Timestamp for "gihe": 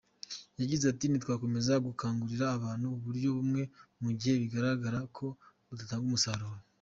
4.19-4.35